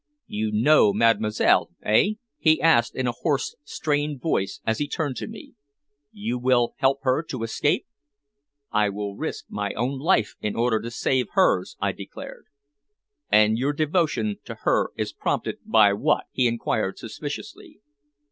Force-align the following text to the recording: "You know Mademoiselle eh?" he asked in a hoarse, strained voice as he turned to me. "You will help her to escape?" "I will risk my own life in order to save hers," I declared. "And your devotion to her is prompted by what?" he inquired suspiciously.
"You 0.25 0.51
know 0.51 0.93
Mademoiselle 0.93 1.69
eh?" 1.83 2.13
he 2.39 2.59
asked 2.59 2.95
in 2.95 3.05
a 3.05 3.11
hoarse, 3.11 3.55
strained 3.63 4.19
voice 4.19 4.59
as 4.65 4.79
he 4.79 4.87
turned 4.87 5.15
to 5.17 5.27
me. 5.27 5.53
"You 6.11 6.39
will 6.39 6.73
help 6.79 7.03
her 7.03 7.21
to 7.29 7.43
escape?" 7.43 7.85
"I 8.71 8.89
will 8.89 9.15
risk 9.15 9.45
my 9.49 9.73
own 9.73 9.99
life 9.99 10.33
in 10.41 10.55
order 10.55 10.81
to 10.81 10.89
save 10.89 11.27
hers," 11.33 11.77
I 11.79 11.91
declared. 11.91 12.45
"And 13.31 13.59
your 13.59 13.73
devotion 13.73 14.37
to 14.45 14.55
her 14.63 14.89
is 14.97 15.13
prompted 15.13 15.59
by 15.67 15.93
what?" 15.93 16.23
he 16.31 16.47
inquired 16.47 16.97
suspiciously. 16.97 17.81